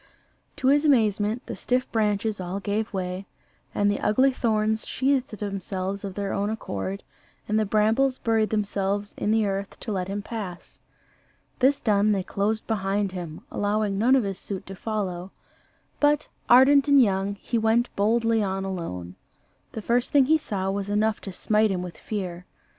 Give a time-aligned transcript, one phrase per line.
[0.55, 3.27] To his amazement the stiff branches all gave way,
[3.75, 7.03] and the ugly thorns sheathed themselves of their own accord,
[7.47, 10.79] and the brambles buried themselves in the earth to let him pass.
[11.59, 15.29] This done, they closed behind him, allowing none of his suite to follow:
[15.99, 19.13] but, ardent and young, he went boldly on alone.
[19.73, 22.47] The first thing he saw was enough to smite him with fear.